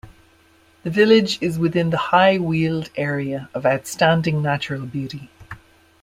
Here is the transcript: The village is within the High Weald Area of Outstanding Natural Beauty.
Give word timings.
The 0.81 0.89
village 0.89 1.37
is 1.43 1.59
within 1.59 1.91
the 1.91 1.97
High 2.09 2.39
Weald 2.39 2.89
Area 2.95 3.51
of 3.53 3.67
Outstanding 3.67 4.41
Natural 4.41 4.87
Beauty. 4.87 5.29